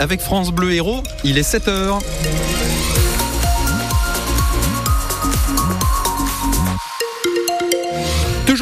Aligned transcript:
Avec 0.00 0.20
France 0.20 0.50
Bleu 0.50 0.72
Héros, 0.72 1.00
il 1.22 1.38
est 1.38 1.48
7h. 1.48 2.00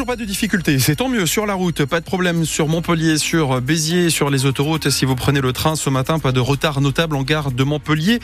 Pas 0.09 0.15
de 0.15 0.25
difficulté, 0.25 0.79
c'est 0.79 0.95
tant 0.95 1.07
mieux 1.07 1.27
sur 1.27 1.45
la 1.45 1.53
route, 1.53 1.85
pas 1.85 1.99
de 1.99 2.05
problème 2.05 2.43
sur 2.43 2.67
Montpellier, 2.67 3.19
sur 3.19 3.61
Béziers, 3.61 4.09
sur 4.09 4.31
les 4.31 4.47
autoroutes. 4.47 4.89
Si 4.89 5.05
vous 5.05 5.13
prenez 5.13 5.39
le 5.39 5.53
train 5.53 5.75
ce 5.75 5.91
matin, 5.91 6.17
pas 6.17 6.31
de 6.31 6.39
retard 6.39 6.81
notable 6.81 7.15
en 7.15 7.21
gare 7.21 7.51
de 7.51 7.63
Montpellier 7.63 8.19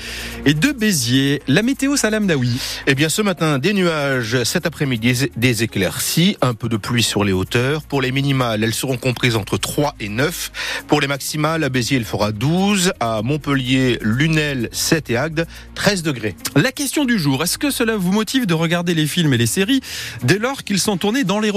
et 0.48 0.56
de 0.56 0.72
Béziers. 0.72 1.44
La 1.48 1.62
météo 1.62 1.96
Salam 1.96 2.26
Daoui. 2.26 2.60
Eh 2.88 2.96
bien 2.96 3.08
ce 3.08 3.22
matin, 3.22 3.60
des 3.60 3.74
nuages, 3.74 4.44
cet 4.46 4.66
après-midi 4.66 5.30
des 5.38 5.62
éclaircies, 5.62 6.38
un 6.42 6.56
peu 6.56 6.70
de 6.70 6.78
pluie 6.78 7.04
sur 7.04 7.24
les 7.24 7.34
hauteurs. 7.34 7.84
Pour 7.84 8.02
les 8.02 8.12
minimales, 8.12 8.64
elles 8.64 8.74
seront 8.74 8.98
comprises 8.98 9.36
entre 9.36 9.58
3 9.58 9.94
et 10.00 10.10
9. 10.10 10.86
Pour 10.88 11.02
les 11.02 11.08
maximales, 11.08 11.64
à 11.64 11.70
Béziers, 11.70 11.98
il 11.98 12.06
fera 12.06 12.32
12, 12.32 12.94
à 13.00 13.22
Montpellier, 13.22 14.00
Lunel, 14.02 14.70
7 14.72 15.12
et 15.12 15.18
Agde, 15.18 15.46
13 15.76 16.02
degrés. 16.02 16.36
La 16.56 16.72
question 16.72 17.06
du 17.06 17.20
jour, 17.20 17.44
est-ce 17.44 17.60
que 17.60 17.70
cela 17.70 17.96
vous 17.96 18.12
motive 18.12 18.48
de 18.48 18.56
regarder 18.56 18.96
les 18.96 19.06
films 19.06 19.36
et 19.36 19.38
les 19.38 19.46
séries 19.46 19.82
dès 20.24 20.40
lors 20.40 20.64
qu'ils 20.64 20.80
sont 20.80 20.98
tournés 20.98 21.24
dans 21.24 21.40
les 21.40 21.52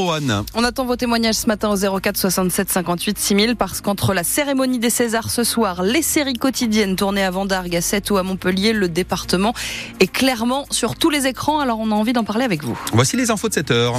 on 0.54 0.64
attend 0.64 0.84
vos 0.84 0.96
témoignages 0.96 1.36
ce 1.36 1.46
matin 1.46 1.70
au 1.70 2.00
04 2.00 2.16
67 2.16 2.70
58 2.70 3.18
6000 3.18 3.56
parce 3.56 3.80
qu'entre 3.80 4.14
la 4.14 4.24
cérémonie 4.24 4.78
des 4.78 4.90
Césars 4.90 5.30
ce 5.30 5.44
soir, 5.44 5.82
les 5.82 6.02
séries 6.02 6.34
quotidiennes 6.34 6.96
tournées 6.96 7.24
à 7.24 7.30
Vendargue, 7.30 7.76
à 7.76 7.80
7 7.80 8.10
ou 8.10 8.16
à 8.16 8.22
Montpellier, 8.22 8.72
le 8.72 8.88
département 8.88 9.54
est 10.00 10.10
clairement 10.10 10.66
sur 10.70 10.96
tous 10.96 11.10
les 11.10 11.26
écrans. 11.26 11.60
Alors 11.60 11.78
on 11.80 11.90
a 11.90 11.94
envie 11.94 12.12
d'en 12.12 12.24
parler 12.24 12.44
avec 12.44 12.62
vous. 12.62 12.78
Voici 12.92 13.16
les 13.16 13.30
infos 13.30 13.48
de 13.48 13.54
cette 13.54 13.70
heure. 13.70 13.94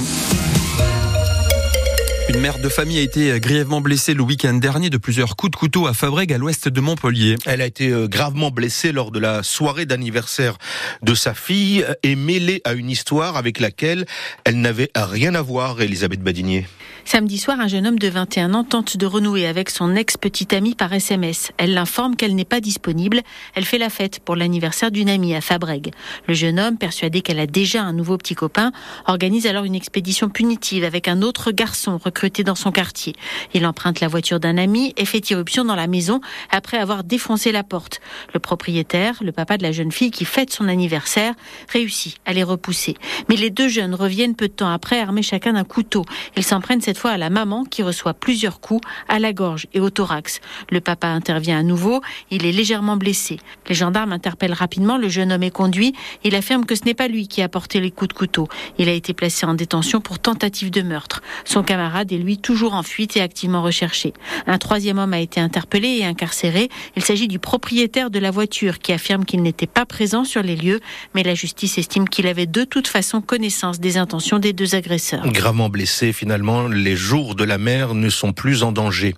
Mère 2.40 2.58
de 2.58 2.70
famille 2.70 2.98
a 2.98 3.02
été 3.02 3.38
grièvement 3.38 3.82
blessée 3.82 4.14
le 4.14 4.22
week-end 4.22 4.54
dernier 4.54 4.88
de 4.88 4.96
plusieurs 4.96 5.36
coups 5.36 5.50
de 5.50 5.56
couteau 5.56 5.86
à 5.86 5.92
Fabrègue, 5.92 6.32
à 6.32 6.38
l'ouest 6.38 6.68
de 6.68 6.80
Montpellier. 6.80 7.36
Elle 7.44 7.60
a 7.60 7.66
été 7.66 7.90
euh, 7.90 8.08
gravement 8.08 8.50
blessée 8.50 8.92
lors 8.92 9.10
de 9.10 9.18
la 9.18 9.42
soirée 9.42 9.84
d'anniversaire 9.84 10.56
de 11.02 11.12
sa 11.14 11.34
fille 11.34 11.84
et 12.02 12.14
mêlée 12.14 12.62
à 12.64 12.72
une 12.72 12.88
histoire 12.88 13.36
avec 13.36 13.60
laquelle 13.60 14.06
elle 14.44 14.58
n'avait 14.58 14.90
rien 14.96 15.34
à 15.34 15.42
voir, 15.42 15.82
Elisabeth 15.82 16.22
Badinier. 16.22 16.66
Samedi 17.04 17.38
soir, 17.38 17.60
un 17.60 17.68
jeune 17.68 17.86
homme 17.86 17.98
de 17.98 18.08
21 18.08 18.54
ans 18.54 18.64
tente 18.64 18.96
de 18.96 19.04
renouer 19.04 19.46
avec 19.46 19.68
son 19.68 19.94
ex-petite 19.94 20.52
amie 20.54 20.74
par 20.74 20.92
SMS. 20.92 21.50
Elle 21.58 21.74
l'informe 21.74 22.16
qu'elle 22.16 22.34
n'est 22.34 22.44
pas 22.44 22.60
disponible. 22.60 23.20
Elle 23.54 23.64
fait 23.64 23.78
la 23.78 23.90
fête 23.90 24.20
pour 24.20 24.36
l'anniversaire 24.36 24.90
d'une 24.90 25.10
amie 25.10 25.34
à 25.34 25.40
Fabrègue. 25.40 25.92
Le 26.26 26.34
jeune 26.34 26.58
homme, 26.60 26.78
persuadé 26.78 27.20
qu'elle 27.20 27.40
a 27.40 27.46
déjà 27.46 27.82
un 27.82 27.92
nouveau 27.92 28.16
petit 28.16 28.34
copain, 28.34 28.72
organise 29.06 29.46
alors 29.46 29.64
une 29.64 29.74
expédition 29.74 30.28
punitive 30.30 30.84
avec 30.84 31.08
un 31.08 31.20
autre 31.22 31.50
garçon 31.50 31.98
recruté 32.02 32.29
dans 32.38 32.54
son 32.54 32.72
quartier. 32.72 33.14
Il 33.54 33.66
emprunte 33.66 34.00
la 34.00 34.08
voiture 34.08 34.40
d'un 34.40 34.56
ami 34.56 34.94
et 34.96 35.04
fait 35.04 35.30
irruption 35.30 35.64
dans 35.64 35.74
la 35.74 35.86
maison 35.86 36.20
après 36.50 36.78
avoir 36.78 37.04
défoncé 37.04 37.52
la 37.52 37.62
porte. 37.62 38.00
Le 38.32 38.40
propriétaire, 38.40 39.16
le 39.22 39.32
papa 39.32 39.56
de 39.56 39.62
la 39.62 39.72
jeune 39.72 39.92
fille 39.92 40.10
qui 40.10 40.24
fête 40.24 40.52
son 40.52 40.68
anniversaire, 40.68 41.34
réussit 41.68 42.18
à 42.24 42.32
les 42.32 42.42
repousser. 42.42 42.96
Mais 43.28 43.36
les 43.36 43.50
deux 43.50 43.68
jeunes 43.68 43.94
reviennent 43.94 44.36
peu 44.36 44.48
de 44.48 44.52
temps 44.52 44.70
après 44.70 45.00
armés 45.00 45.22
chacun 45.22 45.54
d'un 45.54 45.64
couteau. 45.64 46.04
Ils 46.36 46.44
s'en 46.44 46.60
prennent 46.60 46.80
cette 46.80 46.98
fois 46.98 47.10
à 47.10 47.18
la 47.18 47.30
maman 47.30 47.64
qui 47.64 47.82
reçoit 47.82 48.14
plusieurs 48.14 48.60
coups 48.60 48.86
à 49.08 49.18
la 49.18 49.32
gorge 49.32 49.66
et 49.74 49.80
au 49.80 49.90
thorax. 49.90 50.40
Le 50.70 50.80
papa 50.80 51.08
intervient 51.08 51.58
à 51.58 51.62
nouveau, 51.62 52.00
il 52.30 52.46
est 52.46 52.52
légèrement 52.52 52.96
blessé. 52.96 53.38
Les 53.68 53.74
gendarmes 53.74 54.12
interpellent 54.12 54.52
rapidement, 54.52 54.96
le 54.96 55.08
jeune 55.08 55.32
homme 55.32 55.42
est 55.42 55.50
conduit, 55.50 55.94
il 56.24 56.34
affirme 56.34 56.64
que 56.64 56.74
ce 56.74 56.84
n'est 56.84 56.94
pas 56.94 57.08
lui 57.08 57.28
qui 57.28 57.42
a 57.42 57.48
porté 57.48 57.80
les 57.80 57.90
coups 57.90 58.08
de 58.08 58.14
couteau. 58.14 58.48
Il 58.78 58.88
a 58.88 58.92
été 58.92 59.14
placé 59.14 59.46
en 59.46 59.54
détention 59.54 60.00
pour 60.00 60.18
tentative 60.18 60.70
de 60.70 60.82
meurtre. 60.82 61.22
Son 61.44 61.62
camarade 61.62 62.12
est 62.12 62.18
lui 62.20 62.38
toujours 62.38 62.74
en 62.74 62.82
fuite 62.82 63.16
et 63.16 63.20
activement 63.20 63.62
recherché. 63.62 64.12
Un 64.46 64.58
troisième 64.58 64.98
homme 64.98 65.12
a 65.12 65.20
été 65.20 65.40
interpellé 65.40 65.88
et 66.00 66.04
incarcéré. 66.04 66.68
Il 66.96 67.04
s'agit 67.04 67.28
du 67.28 67.38
propriétaire 67.38 68.10
de 68.10 68.18
la 68.18 68.30
voiture 68.30 68.78
qui 68.78 68.92
affirme 68.92 69.24
qu'il 69.24 69.42
n'était 69.42 69.66
pas 69.66 69.86
présent 69.86 70.24
sur 70.24 70.42
les 70.42 70.56
lieux, 70.56 70.80
mais 71.14 71.22
la 71.22 71.34
justice 71.34 71.78
estime 71.78 72.08
qu'il 72.08 72.26
avait 72.26 72.46
de 72.46 72.64
toute 72.64 72.88
façon 72.88 73.20
connaissance 73.20 73.80
des 73.80 73.96
intentions 73.96 74.38
des 74.38 74.52
deux 74.52 74.74
agresseurs. 74.74 75.26
Gravement 75.26 75.68
blessé 75.68 76.12
finalement, 76.12 76.68
les 76.68 76.96
jours 76.96 77.34
de 77.34 77.44
la 77.44 77.58
mer 77.58 77.94
ne 77.94 78.08
sont 78.08 78.32
plus 78.32 78.62
en 78.62 78.72
danger. 78.72 79.14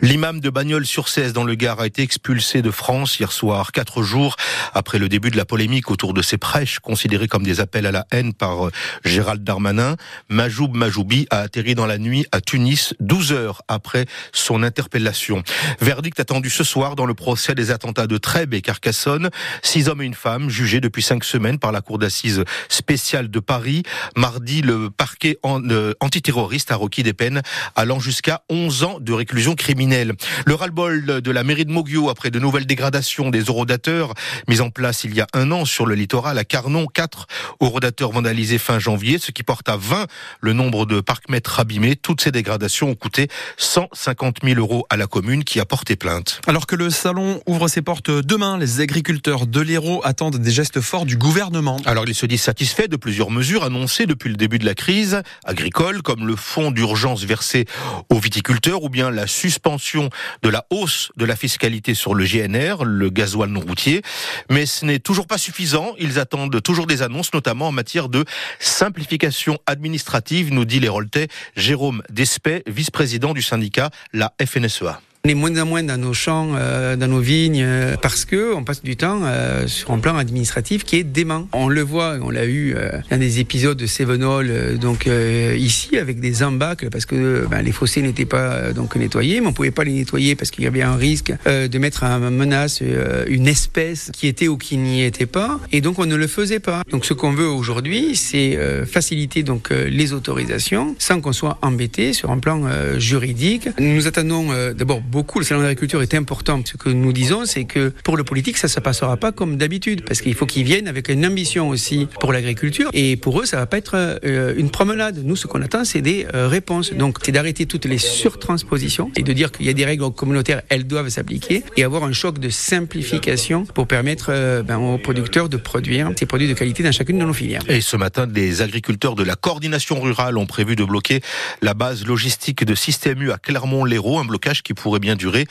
L'imam 0.00 0.40
de 0.40 0.50
Bagnols-sur-Cèze 0.50 1.32
dans 1.32 1.44
le 1.44 1.54
Gard 1.54 1.80
a 1.80 1.86
été 1.86 2.02
expulsé 2.02 2.62
de 2.62 2.70
France 2.70 3.18
hier 3.18 3.32
soir, 3.32 3.72
quatre 3.72 4.02
jours 4.02 4.36
après 4.74 4.98
le 4.98 5.08
début 5.08 5.30
de 5.30 5.36
la 5.36 5.44
polémique 5.44 5.90
autour 5.90 6.14
de 6.14 6.22
ses 6.22 6.38
prêches 6.38 6.78
considérés 6.78 7.28
comme 7.28 7.42
des 7.42 7.60
appels 7.60 7.86
à 7.86 7.92
la 7.92 8.06
haine 8.10 8.32
par 8.32 8.66
euh, 8.66 8.70
Gérald 9.04 9.44
Darmanin. 9.44 9.96
Majoub 10.28 10.74
Majoubi 10.74 11.26
a 11.30 11.38
atterri 11.40 11.74
dans 11.74 11.86
la 11.86 11.98
nuit 11.98 12.26
à 12.32 12.37
Tunis, 12.40 12.94
12 13.00 13.32
heures 13.32 13.62
après 13.68 14.06
son 14.32 14.62
interpellation. 14.62 15.42
Verdict 15.80 16.20
attendu 16.20 16.50
ce 16.50 16.64
soir 16.64 16.96
dans 16.96 17.06
le 17.06 17.14
procès 17.14 17.54
des 17.54 17.70
attentats 17.70 18.06
de 18.06 18.18
Trèbes 18.18 18.54
et 18.54 18.62
Carcassonne. 18.62 19.30
Six 19.62 19.88
hommes 19.88 20.02
et 20.02 20.06
une 20.06 20.14
femme 20.14 20.50
jugés 20.50 20.80
depuis 20.80 21.02
cinq 21.02 21.24
semaines 21.24 21.58
par 21.58 21.72
la 21.72 21.80
cour 21.80 21.98
d'assises 21.98 22.44
spéciale 22.68 23.30
de 23.30 23.40
Paris. 23.40 23.82
Mardi, 24.16 24.62
le 24.62 24.90
parquet 24.90 25.38
euh, 25.44 25.94
antiterroriste 26.00 26.70
a 26.70 26.76
requis 26.76 27.02
des 27.02 27.12
peines 27.12 27.42
allant 27.76 28.00
jusqu'à 28.00 28.42
11 28.48 28.84
ans 28.84 28.98
de 29.00 29.12
réclusion 29.12 29.54
criminelle. 29.54 30.14
Le 30.46 30.54
ras-le-bol 30.54 31.20
de 31.22 31.30
la 31.30 31.44
mairie 31.44 31.64
de 31.64 31.72
Moguio 31.72 32.08
après 32.08 32.30
de 32.30 32.38
nouvelles 32.38 32.66
dégradations 32.66 33.30
des 33.30 33.50
orodateurs 33.50 34.14
mis 34.48 34.60
en 34.60 34.70
place 34.70 35.04
il 35.04 35.14
y 35.14 35.20
a 35.20 35.26
un 35.34 35.50
an 35.50 35.64
sur 35.64 35.86
le 35.86 35.94
littoral 35.94 36.38
à 36.38 36.44
Carnon, 36.44 36.86
quatre 36.86 37.26
orodateurs 37.60 38.12
vandalisés 38.12 38.58
fin 38.58 38.78
janvier, 38.78 39.18
ce 39.18 39.30
qui 39.30 39.42
porte 39.42 39.68
à 39.68 39.76
20 39.76 40.06
le 40.40 40.52
nombre 40.52 40.86
de 40.86 41.00
parcs-mètres 41.00 41.60
abîmés. 41.60 41.96
Toutes 41.96 42.20
ces 42.28 42.32
dégradations 42.32 42.90
ont 42.90 42.94
coûté 42.94 43.28
150 43.56 44.40
000 44.44 44.60
euros 44.60 44.84
à 44.90 44.98
la 44.98 45.06
commune 45.06 45.44
qui 45.44 45.60
a 45.60 45.64
porté 45.64 45.96
plainte. 45.96 46.42
Alors 46.46 46.66
que 46.66 46.76
le 46.76 46.90
salon 46.90 47.40
ouvre 47.46 47.68
ses 47.68 47.80
portes 47.80 48.10
demain, 48.10 48.58
les 48.58 48.82
agriculteurs 48.82 49.46
de 49.46 49.60
l'Hérault 49.62 50.02
attendent 50.04 50.36
des 50.36 50.50
gestes 50.50 50.82
forts 50.82 51.06
du 51.06 51.16
gouvernement. 51.16 51.80
Alors 51.86 52.04
ils 52.06 52.14
se 52.14 52.26
disent 52.26 52.42
satisfaits 52.42 52.88
de 52.88 52.96
plusieurs 52.96 53.30
mesures 53.30 53.64
annoncées 53.64 54.04
depuis 54.04 54.28
le 54.28 54.36
début 54.36 54.58
de 54.58 54.66
la 54.66 54.74
crise 54.74 55.22
agricole, 55.46 56.02
comme 56.02 56.26
le 56.26 56.36
fonds 56.36 56.70
d'urgence 56.70 57.24
versé 57.24 57.64
aux 58.10 58.18
viticulteurs 58.18 58.82
ou 58.82 58.90
bien 58.90 59.10
la 59.10 59.26
suspension 59.26 60.10
de 60.42 60.50
la 60.50 60.66
hausse 60.68 61.10
de 61.16 61.24
la 61.24 61.34
fiscalité 61.34 61.94
sur 61.94 62.14
le 62.14 62.26
GNR, 62.26 62.84
le 62.84 63.08
gasoil 63.08 63.48
non 63.48 63.60
routier. 63.60 64.02
Mais 64.50 64.66
ce 64.66 64.84
n'est 64.84 64.98
toujours 64.98 65.26
pas 65.26 65.38
suffisant. 65.38 65.94
Ils 65.98 66.18
attendent 66.18 66.62
toujours 66.62 66.86
des 66.86 67.00
annonces, 67.00 67.32
notamment 67.32 67.68
en 67.68 67.72
matière 67.72 68.10
de 68.10 68.26
simplification 68.60 69.56
administrative, 69.64 70.52
nous 70.52 70.66
dit 70.66 70.78
les 70.78 70.90
Roltais 70.90 71.28
Jérôme 71.56 72.02
Despet, 72.18 72.64
vice-président 72.66 73.32
du 73.32 73.42
syndicat, 73.42 73.90
la 74.12 74.34
FNSEA. 74.44 75.00
On 75.28 75.30
est 75.30 75.34
moins 75.34 75.60
en 75.60 75.66
moins 75.66 75.82
dans 75.82 75.98
nos 75.98 76.14
champs, 76.14 76.52
euh, 76.54 76.96
dans 76.96 77.06
nos 77.06 77.20
vignes, 77.20 77.62
euh, 77.62 77.96
parce 78.00 78.24
que 78.24 78.54
on 78.54 78.64
passe 78.64 78.82
du 78.82 78.96
temps 78.96 79.20
euh, 79.24 79.66
sur 79.66 79.90
un 79.90 79.98
plan 79.98 80.16
administratif 80.16 80.84
qui 80.84 80.96
est 80.96 81.04
dément. 81.04 81.46
On 81.52 81.68
le 81.68 81.82
voit, 81.82 82.16
on 82.22 82.30
l'a 82.30 82.46
eu 82.46 82.74
dans 83.10 83.18
des 83.18 83.38
épisodes 83.38 83.76
de 83.76 83.84
Sévenol, 83.84 84.78
donc 84.80 85.06
ici 85.06 85.98
avec 85.98 86.20
des 86.20 86.42
embâcles, 86.42 86.88
parce 86.88 87.04
que 87.04 87.46
ben, 87.50 87.60
les 87.60 87.72
fossés 87.72 88.00
n'étaient 88.00 88.24
pas 88.24 88.72
donc 88.72 88.96
nettoyés, 88.96 89.42
mais 89.42 89.48
on 89.48 89.52
pouvait 89.52 89.70
pas 89.70 89.84
les 89.84 89.92
nettoyer 89.92 90.34
parce 90.34 90.50
qu'il 90.50 90.64
y 90.64 90.66
avait 90.66 90.80
un 90.80 90.96
risque 90.96 91.34
de 91.44 91.78
mettre 91.78 92.04
en 92.04 92.18
menace 92.30 92.82
une 93.26 93.48
espèce 93.48 94.10
qui 94.14 94.28
était 94.28 94.48
ou 94.48 94.56
qui 94.56 94.78
n'y 94.78 95.02
était 95.02 95.26
pas, 95.26 95.60
et 95.72 95.82
donc 95.82 95.98
on 95.98 96.06
ne 96.06 96.16
le 96.16 96.26
faisait 96.26 96.60
pas. 96.60 96.84
Donc 96.90 97.04
ce 97.04 97.12
qu'on 97.12 97.32
veut 97.32 97.48
aujourd'hui, 97.48 98.16
c'est 98.16 98.58
faciliter 98.86 99.42
donc 99.42 99.68
les 99.70 100.14
autorisations 100.14 100.96
sans 100.98 101.20
qu'on 101.20 101.34
soit 101.34 101.58
embêté 101.60 102.14
sur 102.14 102.30
un 102.30 102.38
plan 102.38 102.62
juridique. 102.96 103.68
Nous 103.78 104.06
attendons 104.06 104.48
d'abord. 104.72 105.02
Le 105.38 105.44
salon 105.44 105.60
d'agriculture 105.60 106.02
est 106.02 106.14
important. 106.14 106.60
Ce 106.64 106.76
que 106.76 106.88
nous 106.88 107.12
disons, 107.12 107.44
c'est 107.44 107.64
que 107.64 107.92
pour 108.02 108.16
le 108.16 108.24
politique, 108.24 108.58
ça 108.58 108.66
ne 108.66 108.72
se 108.72 108.80
passera 108.80 109.16
pas 109.16 109.30
comme 109.30 109.56
d'habitude, 109.56 110.04
parce 110.04 110.20
qu'il 110.20 110.34
faut 110.34 110.46
qu'ils 110.46 110.64
viennent 110.64 110.88
avec 110.88 111.08
une 111.08 111.24
ambition 111.24 111.68
aussi 111.68 112.08
pour 112.20 112.32
l'agriculture. 112.32 112.90
Et 112.92 113.16
pour 113.16 113.40
eux, 113.40 113.46
ça 113.46 113.56
va 113.56 113.66
pas 113.66 113.78
être 113.78 114.18
euh, 114.24 114.54
une 114.56 114.70
promenade. 114.70 115.20
Nous, 115.24 115.36
ce 115.36 115.46
qu'on 115.46 115.62
attend, 115.62 115.84
c'est 115.84 116.00
des 116.00 116.26
euh, 116.34 116.48
réponses. 116.48 116.92
Donc, 116.92 117.18
c'est 117.22 117.32
d'arrêter 117.32 117.66
toutes 117.66 117.84
les 117.84 117.98
surtranspositions 117.98 119.10
et 119.16 119.22
de 119.22 119.32
dire 119.32 119.52
qu'il 119.52 119.66
y 119.66 119.68
a 119.68 119.72
des 119.72 119.84
règles 119.84 120.10
communautaires, 120.10 120.62
elles 120.68 120.86
doivent 120.86 121.08
s'appliquer 121.08 121.62
et 121.76 121.84
avoir 121.84 122.04
un 122.04 122.12
choc 122.12 122.38
de 122.38 122.48
simplification 122.48 123.64
pour 123.64 123.86
permettre 123.86 124.26
euh, 124.30 124.62
ben, 124.62 124.78
aux 124.78 124.98
producteurs 124.98 125.48
de 125.48 125.56
produire 125.56 126.10
ces 126.18 126.26
produits 126.26 126.48
de 126.48 126.54
qualité 126.54 126.82
dans 126.82 126.92
chacune 126.92 127.18
de 127.18 127.24
nos 127.24 127.32
filières. 127.32 127.62
Et 127.68 127.80
ce 127.80 127.96
matin, 127.96 128.26
des 128.26 128.62
agriculteurs 128.62 129.14
de 129.14 129.22
la 129.22 129.36
coordination 129.36 130.00
rurale 130.00 130.36
ont 130.36 130.46
prévu 130.46 130.74
de 130.74 130.84
bloquer 130.84 131.20
la 131.62 131.74
base 131.74 132.04
logistique 132.06 132.64
de 132.64 132.74
Système 132.74 133.22
U 133.22 133.30
à 133.30 133.38
Clermont-Lérault, 133.38 134.18
un 134.18 134.24
blocage 134.24 134.62
qui 134.62 134.74
pourrait 134.74 134.97
bien 134.98 135.16
durer 135.16 135.46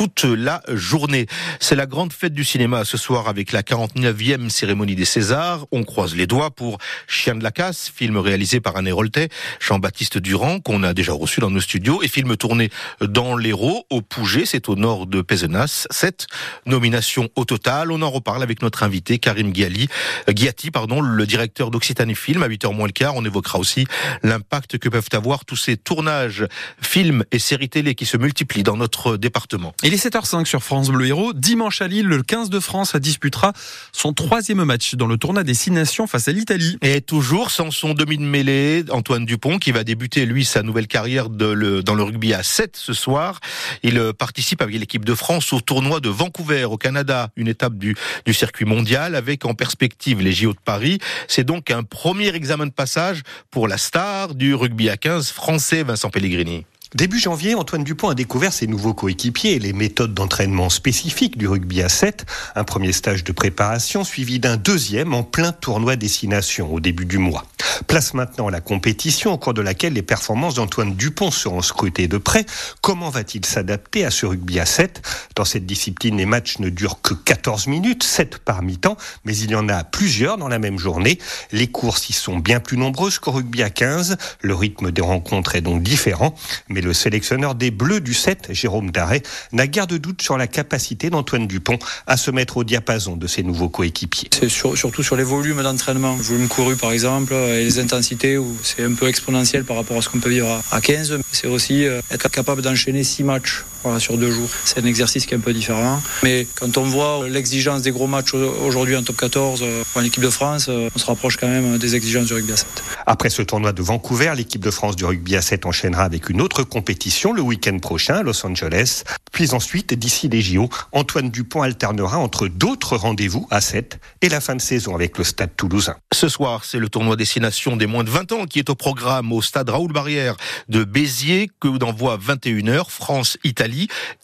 toute 0.00 0.24
la 0.24 0.62
journée. 0.66 1.26
C'est 1.58 1.74
la 1.74 1.84
grande 1.84 2.14
fête 2.14 2.32
du 2.32 2.42
cinéma 2.42 2.86
ce 2.86 2.96
soir 2.96 3.28
avec 3.28 3.52
la 3.52 3.60
49e 3.60 4.48
cérémonie 4.48 4.94
des 4.94 5.04
Césars. 5.04 5.66
On 5.72 5.84
croise 5.84 6.16
les 6.16 6.26
doigts 6.26 6.50
pour 6.50 6.78
Chien 7.06 7.34
de 7.34 7.42
la 7.42 7.50
casse, 7.50 7.92
film 7.94 8.16
réalisé 8.16 8.60
par 8.60 8.78
un 8.78 8.86
Héroltais, 8.86 9.28
Jean-Baptiste 9.60 10.16
Durand, 10.16 10.60
qu'on 10.60 10.84
a 10.84 10.94
déjà 10.94 11.12
reçu 11.12 11.40
dans 11.40 11.50
nos 11.50 11.60
studios, 11.60 12.02
et 12.02 12.08
film 12.08 12.34
tourné 12.38 12.70
dans 13.02 13.36
l'Hérault, 13.36 13.84
au 13.90 14.00
Pouget, 14.00 14.46
c'est 14.46 14.70
au 14.70 14.74
nord 14.74 15.06
de 15.06 15.20
Pézenas. 15.20 15.86
Sept 15.90 16.28
nominations 16.64 17.28
au 17.36 17.44
total. 17.44 17.92
On 17.92 18.00
en 18.00 18.10
reparle 18.10 18.42
avec 18.42 18.62
notre 18.62 18.84
invité 18.84 19.18
Karim 19.18 19.52
Ghiali, 19.52 19.88
Ghiati, 20.30 20.70
pardon, 20.70 21.02
le 21.02 21.26
directeur 21.26 21.70
d'Occitanie 21.70 22.14
Film. 22.14 22.42
À 22.42 22.48
8h 22.48 22.74
moins 22.74 22.86
le 22.86 22.92
quart, 22.92 23.16
on 23.16 23.24
évoquera 23.26 23.58
aussi 23.58 23.86
l'impact 24.22 24.78
que 24.78 24.88
peuvent 24.88 25.10
avoir 25.12 25.44
tous 25.44 25.56
ces 25.56 25.76
tournages, 25.76 26.46
films 26.80 27.22
et 27.32 27.38
séries 27.38 27.68
télé 27.68 27.94
qui 27.94 28.06
se 28.06 28.16
multiplient 28.16 28.62
dans 28.62 28.78
notre 28.78 29.18
département. 29.18 29.74
Il 29.90 29.94
est 29.94 30.06
7h05 30.06 30.44
sur 30.44 30.62
France 30.62 30.88
Bleu 30.88 31.08
Héros. 31.08 31.32
Dimanche 31.32 31.82
à 31.82 31.88
Lille, 31.88 32.06
le 32.06 32.22
15 32.22 32.48
de 32.48 32.60
France 32.60 32.94
disputera 32.94 33.52
son 33.90 34.12
troisième 34.12 34.62
match 34.62 34.94
dans 34.94 35.08
le 35.08 35.16
tournoi 35.16 35.42
des 35.42 35.52
Six 35.52 35.72
Nations 35.72 36.06
face 36.06 36.28
à 36.28 36.32
l'Italie. 36.32 36.78
Et 36.80 37.00
toujours 37.00 37.50
sans 37.50 37.72
son 37.72 37.92
demi 37.92 38.16
de 38.16 38.22
mêlée, 38.22 38.84
Antoine 38.90 39.26
Dupont, 39.26 39.58
qui 39.58 39.72
va 39.72 39.82
débuter, 39.82 40.26
lui, 40.26 40.44
sa 40.44 40.62
nouvelle 40.62 40.86
carrière 40.86 41.28
dans 41.28 41.54
le 41.56 42.02
rugby 42.04 42.32
à 42.34 42.44
7 42.44 42.76
ce 42.76 42.92
soir. 42.92 43.40
Il 43.82 43.98
euh, 43.98 44.12
participe 44.12 44.62
avec 44.62 44.78
l'équipe 44.78 45.04
de 45.04 45.14
France 45.16 45.52
au 45.52 45.60
tournoi 45.60 45.98
de 45.98 46.08
Vancouver, 46.08 46.66
au 46.66 46.76
Canada, 46.76 47.30
une 47.34 47.48
étape 47.48 47.74
du, 47.74 47.96
du 48.24 48.32
circuit 48.32 48.66
mondial, 48.66 49.16
avec 49.16 49.44
en 49.44 49.54
perspective 49.54 50.20
les 50.20 50.30
JO 50.30 50.52
de 50.52 50.58
Paris. 50.64 51.00
C'est 51.26 51.42
donc 51.42 51.72
un 51.72 51.82
premier 51.82 52.28
examen 52.28 52.66
de 52.66 52.72
passage 52.72 53.22
pour 53.50 53.66
la 53.66 53.76
star 53.76 54.36
du 54.36 54.54
rugby 54.54 54.88
à 54.88 54.96
15 54.96 55.32
français, 55.32 55.82
Vincent 55.82 56.10
Pellegrini. 56.10 56.64
Début 56.96 57.20
janvier, 57.20 57.54
Antoine 57.54 57.84
Dupont 57.84 58.08
a 58.08 58.16
découvert 58.16 58.52
ses 58.52 58.66
nouveaux 58.66 58.94
coéquipiers 58.94 59.52
et 59.52 59.58
les 59.60 59.72
méthodes 59.72 60.12
d'entraînement 60.12 60.68
spécifiques 60.68 61.38
du 61.38 61.46
rugby 61.46 61.82
à 61.82 61.88
7. 61.88 62.26
Un 62.56 62.64
premier 62.64 62.90
stage 62.90 63.22
de 63.22 63.30
préparation 63.30 64.02
suivi 64.02 64.40
d'un 64.40 64.56
deuxième 64.56 65.14
en 65.14 65.22
plein 65.22 65.52
tournoi 65.52 65.94
destination 65.94 66.74
au 66.74 66.80
début 66.80 67.06
du 67.06 67.18
mois. 67.18 67.44
Place 67.86 68.12
maintenant 68.12 68.48
la 68.48 68.60
compétition 68.60 69.32
au 69.32 69.38
cours 69.38 69.54
de 69.54 69.62
laquelle 69.62 69.92
les 69.92 70.02
performances 70.02 70.54
d'Antoine 70.54 70.96
Dupont 70.96 71.30
seront 71.30 71.62
scrutées 71.62 72.08
de 72.08 72.18
près. 72.18 72.44
Comment 72.80 73.08
va-t-il 73.08 73.46
s'adapter 73.46 74.04
à 74.04 74.10
ce 74.10 74.26
rugby 74.26 74.58
à 74.58 74.66
7 74.66 75.00
Dans 75.36 75.44
cette 75.44 75.66
discipline, 75.66 76.16
les 76.16 76.26
matchs 76.26 76.58
ne 76.58 76.70
durent 76.70 77.00
que 77.00 77.14
14 77.14 77.68
minutes, 77.68 78.02
7 78.02 78.38
par 78.38 78.62
mi-temps, 78.62 78.96
mais 79.24 79.36
il 79.36 79.52
y 79.52 79.54
en 79.54 79.68
a 79.68 79.84
plusieurs 79.84 80.38
dans 80.38 80.48
la 80.48 80.58
même 80.58 80.78
journée. 80.78 81.18
Les 81.52 81.68
courses 81.68 82.10
y 82.10 82.12
sont 82.12 82.38
bien 82.38 82.58
plus 82.58 82.76
nombreuses 82.76 83.20
qu'au 83.20 83.30
rugby 83.30 83.62
à 83.62 83.70
15. 83.70 84.16
Le 84.40 84.54
rythme 84.54 84.90
des 84.90 85.02
rencontres 85.02 85.54
est 85.54 85.60
donc 85.60 85.82
différent, 85.82 86.34
mais 86.68 86.79
le 86.80 86.92
sélectionneur 86.92 87.54
des 87.54 87.70
Bleus 87.70 88.00
du 88.00 88.14
7, 88.14 88.48
Jérôme 88.50 88.90
Darret, 88.90 89.22
n'a 89.52 89.66
guère 89.66 89.86
de 89.86 89.96
doute 89.96 90.22
sur 90.22 90.36
la 90.38 90.46
capacité 90.46 91.10
d'Antoine 91.10 91.46
Dupont 91.46 91.78
à 92.06 92.16
se 92.16 92.30
mettre 92.30 92.56
au 92.56 92.64
diapason 92.64 93.16
de 93.16 93.26
ses 93.26 93.42
nouveaux 93.42 93.68
coéquipiers. 93.68 94.30
C'est 94.32 94.48
surtout 94.48 95.02
sur 95.02 95.16
les 95.16 95.24
volumes 95.24 95.62
d'entraînement. 95.62 96.14
Volume 96.14 96.48
couru 96.48 96.76
par 96.76 96.92
exemple, 96.92 97.32
et 97.34 97.64
les 97.64 97.78
intensités 97.78 98.38
où 98.38 98.56
c'est 98.62 98.84
un 98.84 98.94
peu 98.94 99.08
exponentiel 99.08 99.64
par 99.64 99.76
rapport 99.76 99.98
à 99.98 100.02
ce 100.02 100.08
qu'on 100.08 100.20
peut 100.20 100.30
vivre 100.30 100.60
à 100.70 100.80
15. 100.80 101.18
C'est 101.32 101.46
aussi 101.46 101.86
euh, 101.86 102.00
être 102.10 102.28
capable 102.30 102.62
d'enchaîner 102.62 103.04
6 103.04 103.24
matchs 103.24 103.64
voilà, 103.82 103.98
sur 103.98 104.16
deux 104.18 104.30
jours. 104.30 104.48
C'est 104.64 104.80
un 104.80 104.86
exercice 104.86 105.26
qui 105.26 105.34
est 105.34 105.36
un 105.36 105.40
peu 105.40 105.52
différent. 105.52 106.02
Mais 106.22 106.46
quand 106.54 106.76
on 106.78 106.84
voit 106.84 107.28
l'exigence 107.28 107.82
des 107.82 107.90
gros 107.90 108.06
matchs 108.06 108.34
aujourd'hui 108.34 108.96
en 108.96 109.02
top 109.02 109.16
14 109.16 109.60
euh, 109.62 109.82
en 109.94 110.02
équipe 110.02 110.22
de 110.22 110.30
France, 110.30 110.66
euh, 110.68 110.88
on 110.94 110.98
se 110.98 111.06
rapproche 111.06 111.36
quand 111.36 111.48
même 111.48 111.78
des 111.78 111.96
exigences 111.96 112.26
du 112.26 112.34
rugby 112.34 112.52
à 112.52 112.56
7. 112.56 112.66
Après 113.06 113.30
ce 113.30 113.42
tournoi 113.42 113.72
de 113.72 113.82
Vancouver, 113.82 114.32
l'équipe 114.36 114.62
de 114.62 114.70
France 114.70 114.96
du 114.96 115.04
rugby 115.04 115.36
à 115.36 115.42
7 115.42 115.66
enchaînera 115.66 116.04
avec 116.04 116.28
une 116.28 116.40
autre 116.40 116.62
compétition 116.62 117.32
le 117.32 117.42
week-end 117.42 117.78
prochain 117.78 118.16
à 118.16 118.22
Los 118.22 118.44
Angeles. 118.46 119.02
Puis 119.32 119.52
ensuite, 119.52 119.94
d'ici 119.94 120.28
les 120.28 120.42
JO, 120.42 120.68
Antoine 120.92 121.30
Dupont 121.30 121.62
alternera 121.62 122.18
entre 122.18 122.48
d'autres 122.48 122.96
rendez-vous 122.96 123.46
à 123.50 123.60
7 123.60 123.98
et 124.22 124.28
la 124.28 124.40
fin 124.40 124.56
de 124.56 124.60
saison 124.60 124.94
avec 124.94 125.18
le 125.18 125.24
Stade 125.24 125.50
toulousain. 125.56 125.96
Ce 126.12 126.28
soir, 126.28 126.64
c'est 126.64 126.78
le 126.78 126.88
tournoi 126.88 127.16
destination 127.16 127.76
des 127.76 127.86
moins 127.86 128.04
de 128.04 128.10
20 128.10 128.32
ans 128.32 128.46
qui 128.46 128.58
est 128.58 128.70
au 128.70 128.74
programme 128.74 129.32
au 129.32 129.42
Stade 129.42 129.70
Raoul 129.70 129.92
Barrière 129.92 130.36
de 130.68 130.84
Béziers 130.84 131.50
que 131.60 131.68
d'envoie 131.78 132.18
21h 132.18 132.90
France-Italie 132.90 133.69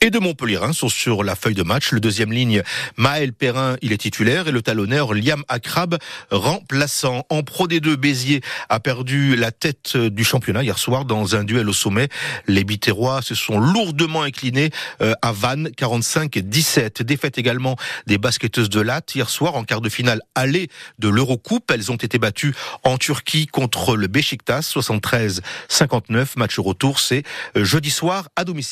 et 0.00 0.10
de 0.10 0.18
Montpellier 0.18 0.60
sont 0.72 0.88
sur 0.88 1.24
la 1.24 1.34
feuille 1.34 1.54
de 1.54 1.62
match. 1.62 1.92
Le 1.92 2.00
deuxième 2.00 2.32
ligne, 2.32 2.62
Maël 2.96 3.32
Perrin, 3.32 3.76
il 3.82 3.92
est 3.92 3.98
titulaire 3.98 4.48
et 4.48 4.52
le 4.52 4.62
talonneur 4.62 5.14
Liam 5.14 5.44
Akrab 5.48 5.96
remplaçant. 6.30 7.24
En 7.28 7.42
Pro 7.42 7.68
D2, 7.68 7.96
Béziers 7.96 8.40
a 8.68 8.80
perdu 8.80 9.36
la 9.36 9.50
tête 9.50 9.96
du 9.96 10.24
championnat 10.24 10.62
hier 10.62 10.78
soir 10.78 11.04
dans 11.04 11.36
un 11.36 11.44
duel 11.44 11.68
au 11.68 11.72
sommet. 11.72 12.08
Les 12.46 12.64
Biterrois 12.64 13.22
se 13.22 13.34
sont 13.34 13.58
lourdement 13.58 14.22
inclinés 14.22 14.70
euh, 15.00 15.14
à 15.22 15.32
Vannes, 15.32 15.68
45-17. 15.76 17.02
Défaite 17.02 17.38
également 17.38 17.76
des 18.06 18.18
basketteuses 18.18 18.70
de 18.70 18.80
Latte 18.80 19.14
hier 19.14 19.30
soir 19.30 19.54
en 19.56 19.64
quart 19.64 19.80
de 19.80 19.88
finale 19.88 20.20
aller 20.34 20.68
de 20.98 21.08
l'Eurocoupe. 21.08 21.70
Elles 21.70 21.90
ont 21.92 21.96
été 21.96 22.18
battues 22.18 22.54
en 22.84 22.98
Turquie 22.98 23.46
contre 23.46 23.96
le 23.96 24.06
Beşiktaş, 24.06 24.64
73-59. 24.66 26.26
Match 26.36 26.58
retour, 26.58 27.00
c'est 27.00 27.22
euh, 27.56 27.64
jeudi 27.64 27.90
soir 27.90 28.28
à 28.36 28.44
domicile. 28.44 28.66